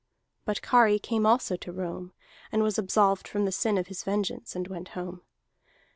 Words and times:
But 0.45 0.63
Kari 0.63 0.97
came 0.97 1.27
also 1.27 1.55
to 1.57 1.71
Rome, 1.71 2.13
and 2.51 2.63
was 2.63 2.79
absolved 2.79 3.27
from 3.27 3.45
the 3.45 3.51
sin 3.51 3.77
of 3.77 3.85
his 3.85 4.03
vengeance, 4.03 4.55
and 4.55 4.67
went 4.67 4.87
home. 4.97 5.21